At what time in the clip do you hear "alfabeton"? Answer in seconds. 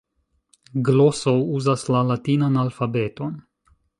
2.65-3.39